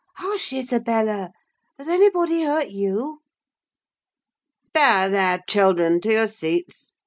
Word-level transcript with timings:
Hush, 0.15 0.51
Isabella! 0.51 1.31
Has 1.77 1.87
anybody 1.87 2.41
hurt 2.41 2.69
you?" 2.71 3.21
"There, 4.73 5.07
there, 5.09 5.43
children—to 5.47 6.11
your 6.11 6.25
seats!" 6.27 6.91